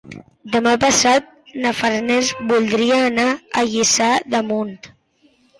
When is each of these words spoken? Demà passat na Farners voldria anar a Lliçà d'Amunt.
Demà 0.53 0.71
passat 0.83 1.27
na 1.65 1.73
Farners 1.83 2.31
voldria 2.53 2.97
anar 3.11 3.29
a 3.35 3.65
Lliçà 3.75 4.09
d'Amunt. 4.33 4.77